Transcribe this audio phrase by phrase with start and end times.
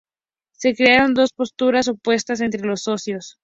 [0.53, 3.37] Se crearon dos posturas opuestas entre los socios.